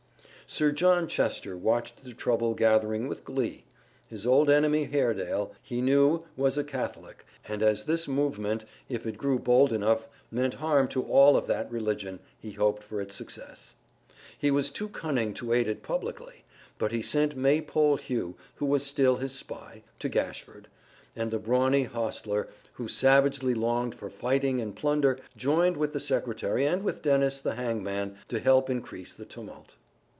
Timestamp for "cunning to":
14.89-15.53